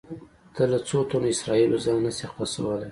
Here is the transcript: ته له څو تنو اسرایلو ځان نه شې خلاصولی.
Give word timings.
ته 0.55 0.63
له 0.71 0.79
څو 0.87 0.97
تنو 1.09 1.27
اسرایلو 1.33 1.77
ځان 1.85 1.97
نه 2.05 2.11
شې 2.17 2.25
خلاصولی. 2.31 2.79